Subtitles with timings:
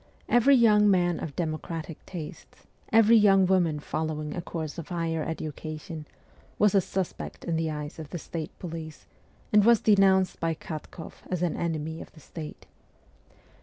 [0.27, 6.07] Every young man of democratic tastes, every young woman following a course of higher education,
[6.57, 9.05] was a suspect in the eyes of the state police,
[9.53, 12.65] and was denounced by Katkoff as an enemy of the state.